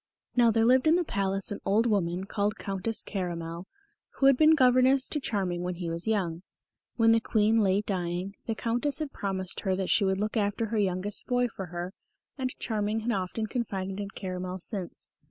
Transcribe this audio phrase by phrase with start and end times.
[0.35, 3.67] Now there lived in the Palace an old woman called Countess Caramel,
[4.15, 6.41] who had been governess to Charming when he was young.
[6.95, 10.65] When the Queen lay dying, the Countess had promised her that she would look after
[10.69, 11.93] her youngest boy for her,
[12.35, 15.11] and Charming had often confided in Caramel since.